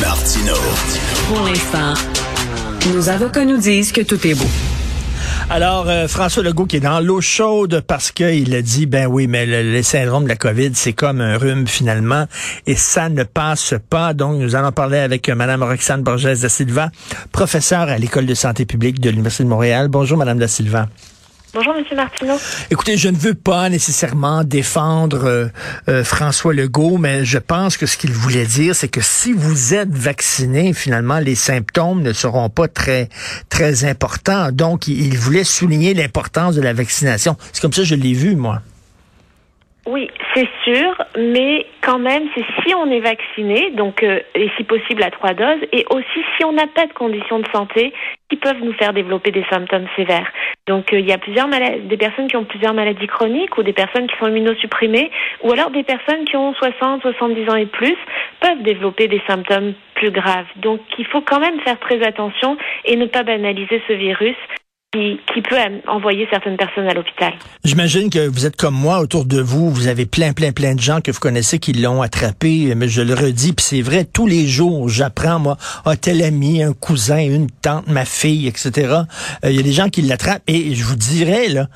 [0.00, 0.54] Martino.
[1.28, 1.94] Pour l'instant,
[2.92, 4.46] nos avocats nous disent que tout est beau.
[5.50, 9.26] Alors, euh, François Legault qui est dans l'eau chaude parce qu'il a dit, ben oui,
[9.26, 12.26] mais le, le, syndrome de la COVID, c'est comme un rhume finalement,
[12.66, 14.14] et ça ne passe pas.
[14.14, 16.90] Donc, nous allons parler avec euh, Mme Roxane Borges da Silva,
[17.32, 19.88] professeure à l'École de santé publique de l'Université de Montréal.
[19.88, 20.88] Bonjour, Mme da Silva.
[21.52, 22.36] Bonjour, Monsieur Martineau.
[22.70, 25.46] Écoutez, je ne veux pas nécessairement défendre euh,
[25.88, 29.74] euh, François Legault, mais je pense que ce qu'il voulait dire, c'est que si vous
[29.74, 33.08] êtes vacciné, finalement, les symptômes ne seront pas très
[33.48, 34.52] très importants.
[34.52, 37.36] Donc, il, il voulait souligner l'importance de la vaccination.
[37.52, 38.60] C'est comme ça que je l'ai vu, moi.
[39.86, 44.64] Oui, c'est sûr, mais quand même, c'est si on est vacciné, donc euh, et si
[44.64, 47.92] possible à trois doses, et aussi si on n'a pas de conditions de santé
[48.28, 50.28] qui peuvent nous faire développer des symptômes sévères.
[50.70, 53.72] Donc euh, il y a plusieurs des personnes qui ont plusieurs maladies chroniques ou des
[53.72, 55.10] personnes qui sont immunosupprimées,
[55.42, 57.96] ou alors des personnes qui ont 60, 70 ans et plus
[58.38, 60.46] peuvent développer des symptômes plus graves.
[60.56, 64.36] Donc il faut quand même faire très attention et ne pas banaliser ce virus
[64.92, 67.32] qui, qui, peut envoyer certaines personnes à l'hôpital.
[67.64, 70.80] J'imagine que vous êtes comme moi autour de vous, vous avez plein, plein, plein de
[70.80, 74.26] gens que vous connaissez qui l'ont attrapé, mais je le redis, puis c'est vrai, tous
[74.26, 78.72] les jours, j'apprends, moi, un tel ami, un cousin, une tante, ma fille, etc.
[79.44, 81.66] Euh, il y a des gens qui l'attrapent, et je vous dirais, là,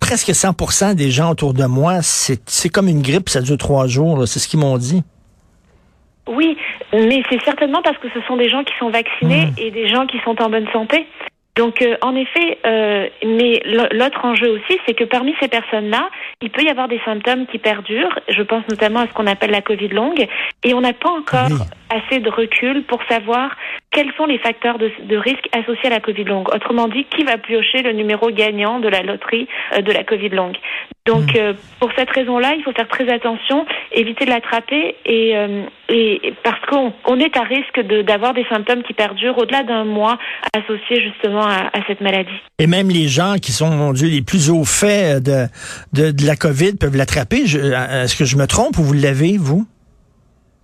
[0.00, 4.26] presque 100% des gens autour de moi, c'est comme une grippe, ça dure trois jours,
[4.26, 5.04] c'est ce qu'ils m'ont dit.
[6.26, 6.58] Oui,
[6.92, 9.58] mais c'est certainement parce que ce sont des gens qui sont vaccinés mmh.
[9.58, 11.06] et des gens qui sont en bonne santé.
[11.58, 16.08] Donc, euh, en effet, euh, mais l'autre enjeu aussi, c'est que parmi ces personnes-là,
[16.40, 18.16] il peut y avoir des symptômes qui perdurent.
[18.28, 20.24] Je pense notamment à ce qu'on appelle la Covid longue,
[20.62, 21.66] et on n'a pas encore.
[21.90, 23.50] Assez de recul pour savoir
[23.90, 26.48] quels sont les facteurs de, de, risque associés à la Covid longue.
[26.54, 30.28] Autrement dit, qui va piocher le numéro gagnant de la loterie euh, de la Covid
[30.30, 30.56] longue.
[31.06, 31.54] Donc, mmh.
[31.80, 36.60] pour cette raison-là, il faut faire très attention, éviter de l'attraper, et, euh, et, parce
[36.66, 40.18] qu'on on est à risque d'avoir des symptômes qui perdurent au-delà d'un mois
[40.54, 42.28] associés justement à, à, cette maladie.
[42.58, 45.46] Et même les gens qui sont, mon Dieu, les plus au fait de,
[45.94, 47.38] de, de la COVID peuvent l'attraper.
[47.38, 49.66] Est-ce que je me trompe ou vous l'avez, vous?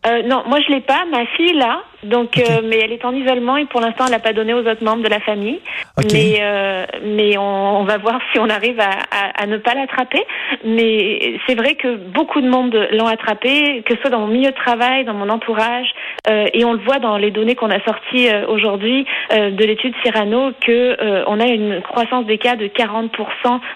[0.06, 1.04] Euh, non, moi je l'ai pas.
[1.06, 2.44] Ma fille là, donc, okay.
[2.50, 4.84] euh, mais elle est en isolement et pour l'instant elle n'a pas donné aux autres
[4.84, 5.60] membres de la famille.
[5.97, 6.09] Okay.
[6.12, 9.75] Mais euh, mais on, on, va voir si on arrive à, à, à ne pas
[9.75, 10.22] l'attraper.
[10.65, 14.50] Mais c'est vrai que beaucoup de monde l'ont attrapé, que ce soit dans mon milieu
[14.50, 15.88] de travail, dans mon entourage,
[16.28, 19.94] euh, et on le voit dans les données qu'on a sorties euh, aujourd'hui de l'étude
[20.03, 23.09] Cyrano que on a une croissance des cas de 40%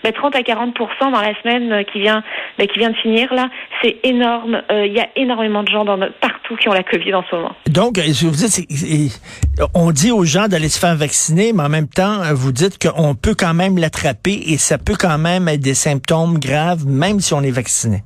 [0.03, 2.23] ben, 30 à 40% dans la semaine qui vient
[2.59, 3.49] ben, qui vient de finir là.
[3.83, 4.63] C'est énorme.
[4.71, 7.37] Il y a énormément de gens dans notre partout qui ont la COVID en ce
[7.37, 7.53] moment.
[7.69, 8.69] Donc, vous dites,
[9.75, 13.15] on dit aux gens d'aller se faire vacciner, mais en même temps, vous dites qu'on
[13.15, 17.35] peut quand même l'attraper et ça peut quand même être des symptômes graves, même si
[17.35, 18.03] on est vacciné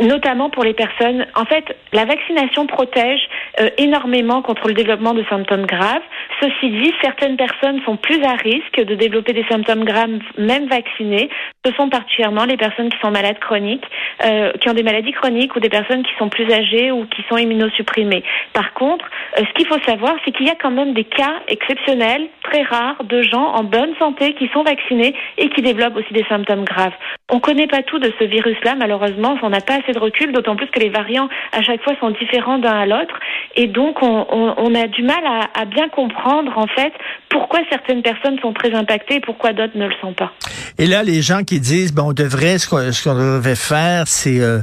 [0.00, 1.26] notamment pour les personnes.
[1.34, 3.20] En fait, la vaccination protège
[3.60, 6.02] euh, énormément contre le développement de symptômes graves.
[6.40, 11.30] Ceci dit, certaines personnes sont plus à risque de développer des symptômes graves, même vaccinées.
[11.64, 13.84] Ce sont particulièrement les personnes qui sont malades chroniques,
[14.24, 17.24] euh, qui ont des maladies chroniques ou des personnes qui sont plus âgées ou qui
[17.28, 18.22] sont immunosupprimées.
[18.52, 19.04] Par contre,
[19.38, 22.62] euh, ce qu'il faut savoir, c'est qu'il y a quand même des cas exceptionnels, très
[22.62, 26.64] rares, de gens en bonne santé qui sont vaccinés et qui développent aussi des symptômes
[26.64, 26.94] graves.
[27.30, 30.32] On ne connaît pas tout de ce virus-là, malheureusement, on n'a pas assez de recul,
[30.32, 33.18] d'autant plus que les variants à chaque fois sont différents d'un à l'autre,
[33.54, 36.92] et donc on, on, on, a du mal à, à, bien comprendre en fait
[37.28, 40.32] pourquoi certaines personnes sont très impactées et pourquoi d'autres ne le sont pas.
[40.78, 44.40] Et là, les gens qui disent, bon, on devrait, ce qu'on qu devrait faire, c'est
[44.40, 44.60] euh,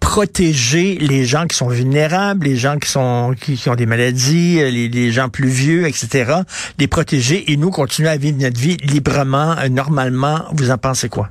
[0.00, 4.56] protéger les gens qui sont vulnérables, les gens qui sont qui, qui ont des maladies,
[4.56, 6.32] les, les, gens plus vieux, etc.
[6.78, 10.40] Les protéger et nous continuer à vivre notre vie librement, euh, normalement.
[10.52, 11.28] Vous en pensez quoi?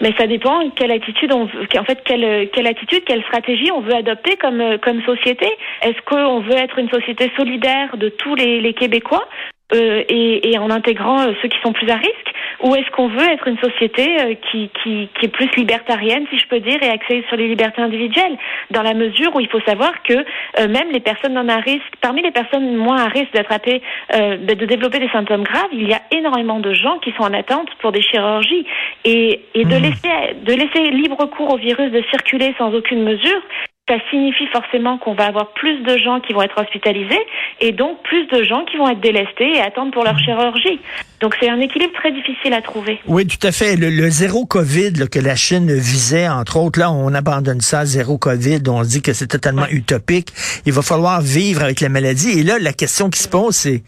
[0.00, 3.80] Mais ça dépend quelle attitude on veut, en fait quelle quelle attitude, quelle stratégie on
[3.80, 5.46] veut adopter comme comme société.
[5.82, 9.28] Est-ce qu'on veut être une société solidaire de tous les, les Québécois?
[9.74, 12.28] Euh, et, et, en intégrant euh, ceux qui sont plus à risque
[12.62, 16.38] ou est-ce qu'on veut être une société euh, qui, qui, qui, est plus libertarienne, si
[16.38, 18.36] je peux dire, et axée sur les libertés individuelles,
[18.70, 21.92] dans la mesure où il faut savoir que euh, même les personnes non à risque,
[22.00, 23.80] parmi les personnes moins à risque d'attraper,
[24.14, 27.22] euh, de, de, développer des symptômes graves, il y a énormément de gens qui sont
[27.22, 28.66] en attente pour des chirurgies
[29.04, 29.82] et, et de mmh.
[29.82, 30.08] laisser
[30.42, 33.40] de laisser libre cours au virus de circuler sans aucune mesure,
[33.88, 37.18] ça signifie forcément qu'on va avoir plus de gens qui vont être hospitalisés
[37.60, 40.78] et donc plus de gens qui vont être délestés et attendre pour leur chirurgie.
[41.20, 43.00] Donc c'est un équilibre très difficile à trouver.
[43.06, 43.76] Oui, tout à fait.
[43.76, 47.84] Le, le zéro Covid là, que la Chine visait, entre autres, là, on abandonne ça,
[47.84, 49.72] zéro Covid, on dit que c'est totalement ouais.
[49.72, 50.32] utopique.
[50.66, 52.38] Il va falloir vivre avec la maladie.
[52.38, 53.82] Et là, la question qui se pose, c'est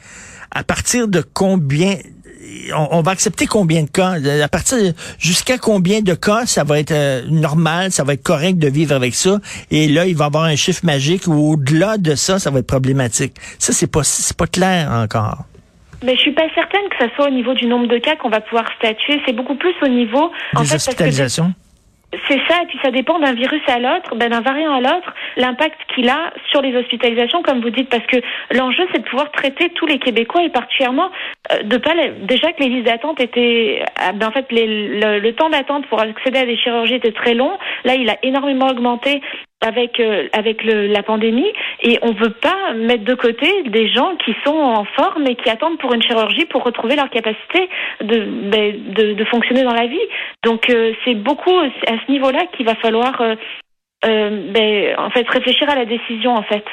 [0.50, 1.96] à partir de combien
[2.74, 4.16] on, va accepter combien de cas?
[4.42, 4.78] À partir
[5.18, 8.94] jusqu'à combien de cas ça va être euh, normal, ça va être correct de vivre
[8.94, 9.38] avec ça?
[9.70, 12.60] Et là, il va y avoir un chiffre magique ou au-delà de ça, ça va
[12.60, 13.34] être problématique.
[13.58, 15.44] Ça, c'est pas, c'est pas clair encore.
[16.02, 18.30] Mais je suis pas certaine que ça soit au niveau du nombre de cas qu'on
[18.30, 19.20] va pouvoir statuer.
[19.26, 21.52] C'est beaucoup plus au niveau des hospitalisations?
[22.28, 25.14] C'est ça, et puis ça dépend d'un virus à l'autre, ben d'un variant à l'autre,
[25.36, 28.16] l'impact qu'il a sur les hospitalisations, comme vous dites, parce que
[28.50, 31.10] l'enjeu c'est de pouvoir traiter tous les Québécois et particulièrement
[31.52, 31.92] euh, de pas
[32.22, 36.00] déjà que les listes d'attente étaient, ah, ben en fait le, le, temps d'attente pour
[36.00, 37.56] accéder à des chirurgies était très long.
[37.84, 39.22] Là, il a énormément augmenté
[39.60, 41.52] avec euh, avec le, la pandémie
[41.82, 45.50] et on veut pas mettre de côté des gens qui sont en forme et qui
[45.50, 47.68] attendent pour une chirurgie pour retrouver leur capacité
[48.00, 49.98] de ben, de, fonctionner dans la vie.
[50.42, 53.34] Donc euh, c'est beaucoup à ce niveau-là qu'il va falloir euh,
[54.04, 56.64] euh, ben, en fait réfléchir à la décision en fait.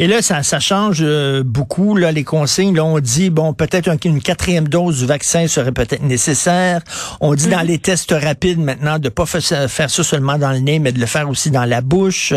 [0.00, 1.96] Et là, ça, ça change euh, beaucoup.
[1.96, 6.02] Là, les consignes, là, on dit bon, peut-être une quatrième dose du vaccin serait peut-être
[6.02, 6.80] nécessaire.
[7.20, 7.66] On dit dans mhm.
[7.66, 11.06] les tests rapides maintenant de pas faire ça seulement dans le nez, mais de le
[11.06, 12.32] faire aussi dans la bouche.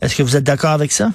[0.00, 1.10] Est-ce que vous êtes d'accord avec ça?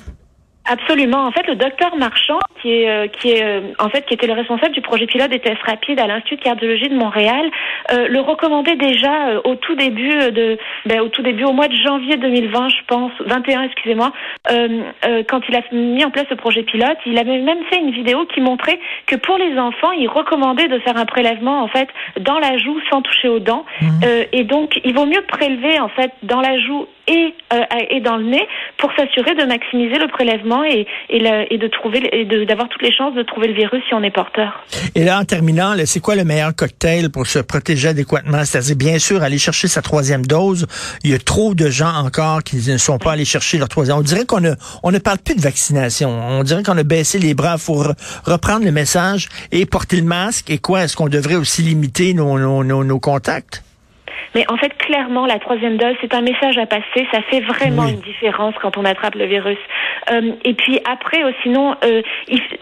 [0.68, 1.28] Absolument.
[1.28, 4.26] En fait, le docteur Marchand, qui est, euh, qui est euh, en fait qui était
[4.26, 7.52] le responsable du projet pilote des tests rapides à l'Institut de cardiologie de Montréal,
[7.92, 10.58] euh, le recommandait déjà au tout début de,
[10.88, 14.12] ben, au tout début, au mois de janvier 2020, je pense, 21, excusez-moi,
[14.48, 18.26] quand il a mis en place ce projet pilote, il avait même fait une vidéo
[18.26, 21.90] qui montrait que pour les enfants, il recommandait de faire un prélèvement en fait
[22.20, 23.88] dans la joue sans toucher aux dents, mmh.
[24.32, 27.34] et donc il vaut mieux prélever en fait dans la joue et,
[27.90, 28.48] et dans le nez
[28.78, 33.14] pour s'assurer de maximiser le prélèvement et, et, de trouver et d'avoir toutes les chances
[33.16, 34.64] de trouver le virus si on est porteur.
[34.96, 38.44] Et là, en terminant, c'est quoi le meilleur cocktail pour se protéger adéquatement?
[38.46, 40.68] C'est-à-dire, bien sûr, aller chercher sa troisième dose.
[41.04, 43.98] Il y a trop de gens encore qui ne sont pas allés chercher leur troisième.
[43.98, 44.54] On dirait qu'on ne,
[44.84, 46.10] on ne parle plus de vaccination.
[46.10, 47.58] On dirait qu'on a baissé les bras.
[47.58, 47.84] Faut
[48.26, 50.50] reprendre le message et porter le masque.
[50.50, 50.84] Et quoi?
[50.84, 53.65] Est-ce qu'on devrait aussi limiter nos, nos, nos contacts?
[54.36, 57.08] Mais en fait, clairement, la troisième dose, c'est un message à passer.
[57.12, 59.58] Ça fait vraiment une différence quand on attrape le virus.
[60.12, 62.02] Euh, et puis après, euh, sinon, euh,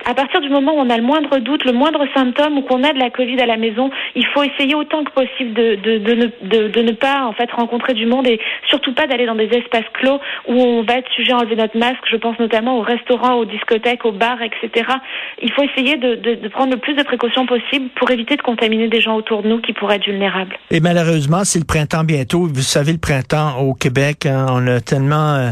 [0.05, 2.83] à partir du moment où on a le moindre doute, le moindre symptôme ou qu'on
[2.83, 5.97] a de la Covid à la maison, il faut essayer autant que possible de, de,
[5.97, 8.39] de, ne, de, de ne pas en fait rencontrer du monde et
[8.69, 11.77] surtout pas d'aller dans des espaces clos où on va être sujet à enlever notre
[11.77, 12.03] masque.
[12.09, 14.91] Je pense notamment aux restaurants, aux discothèques, aux bars, etc.
[15.41, 18.43] Il faut essayer de, de, de prendre le plus de précautions possible pour éviter de
[18.43, 20.55] contaminer des gens autour de nous qui pourraient être vulnérables.
[20.69, 22.49] Et malheureusement, c'est le printemps bientôt.
[22.53, 25.51] Vous savez, le printemps au Québec, hein, on a tellement euh,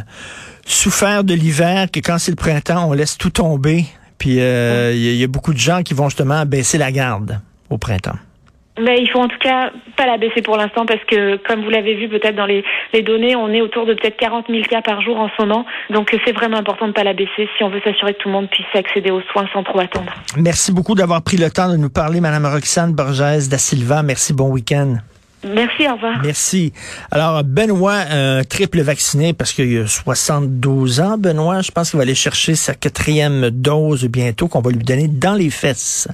[0.66, 3.86] souffert de l'hiver que quand c'est le printemps, on laisse tout tomber.
[4.18, 7.78] Puis euh, il y, a beaucoup de gens qui vont justement baisser la garde au
[7.78, 8.18] printemps.
[8.80, 11.70] Mais il faut en tout cas pas la baisser pour l'instant parce que, comme vous
[11.70, 12.64] l'avez vu peut-être dans les,
[12.94, 15.66] les, données, on est autour de peut-être 40 000 cas par jour en ce moment.
[15.90, 18.30] Donc c'est vraiment important de ne pas la baisser si on veut s'assurer que tout
[18.30, 20.14] le monde puisse accéder aux soins sans trop attendre.
[20.38, 24.04] Merci beaucoup d'avoir pris le temps de nous parler, Madame Roxane Borges da Silva.
[24.04, 24.98] Merci, bon week-end.
[25.44, 26.22] Merci, au revoir.
[26.24, 26.72] Merci.
[27.10, 31.62] Alors, Benoît, un triple vacciné parce qu'il a 72 ans, Benoît.
[31.62, 35.34] Je pense qu'il va aller chercher sa quatrième dose bientôt qu'on va lui donner dans
[35.34, 36.08] les fesses.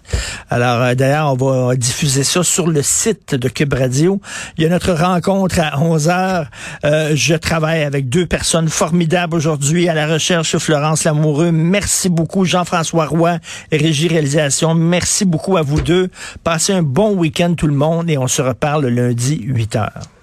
[0.50, 4.22] Alors, euh, d'ailleurs, on va diffuser ça sur le site de Cube Radio.
[4.58, 6.46] Il y a notre rencontre à 11 heures.
[6.86, 11.52] Euh, je travaille avec deux personnes formidables aujourd'hui à la recherche, Florence Lamoureux.
[11.52, 13.40] Merci beaucoup, Jean-François Roy,
[13.74, 14.74] Régie Réalisation.
[14.74, 16.10] Merci beaucoup à vous deux.
[16.46, 20.17] Passez un bon week-end tout le monde et on se reparle lundi 8 heures.